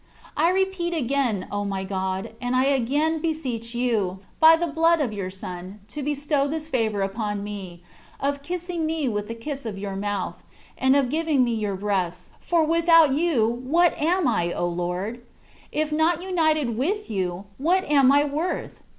I 0.35 0.49
repeat 0.49 0.95
again, 0.95 1.47
O 1.51 1.63
my 1.63 1.83
God! 1.83 2.33
and 2.41 2.55
I 2.55 2.65
again 2.65 3.19
beseech 3.19 3.75
You, 3.75 4.17
by 4.39 4.55
the 4.55 4.65
blood 4.65 4.99
of 4.99 5.13
Your 5.13 5.29
Son, 5.29 5.79
to 5.89 6.01
bestow 6.01 6.47
this 6.47 6.67
favour 6.69 7.03
upon 7.03 7.43
me," 7.43 7.83
of 8.19 8.41
kissing 8.41 8.87
me 8.87 9.07
with 9.07 9.27
the 9.27 9.35
kiss 9.35 9.63
of 9.63 9.77
Your 9.77 9.95
mouth,'^ 9.95 10.41
and 10.75 10.95
of 10.95 11.09
giving 11.11 11.43
me 11.43 11.53
Your 11.53 11.75
breasts, 11.75 12.31
for 12.39 12.65
without 12.65 13.13
You, 13.13 13.45
what 13.47 13.93
am 14.01 14.25
If 14.27 14.55
O 14.55 14.65
Lord? 14.67 15.21
If 15.71 15.91
not 15.91 16.23
united 16.23 16.75
with 16.75 17.11
You, 17.11 17.45
what 17.59 17.83
am 17.83 18.11
I 18.11 18.23
worth? 18.23 18.81